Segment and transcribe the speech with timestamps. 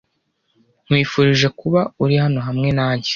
[0.85, 3.09] Nkwifurije kuba uri hano hamwe nanjye.